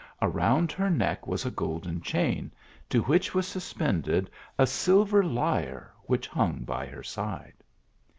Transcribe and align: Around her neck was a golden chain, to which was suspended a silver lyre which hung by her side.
Around 0.19 0.71
her 0.71 0.89
neck 0.89 1.27
was 1.27 1.45
a 1.45 1.51
golden 1.51 2.01
chain, 2.01 2.51
to 2.89 3.03
which 3.03 3.35
was 3.35 3.47
suspended 3.47 4.31
a 4.57 4.65
silver 4.65 5.23
lyre 5.23 5.93
which 6.07 6.25
hung 6.27 6.63
by 6.63 6.87
her 6.87 7.03
side. 7.03 7.53